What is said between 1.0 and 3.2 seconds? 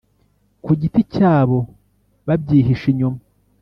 cyabo babyihishe inyuma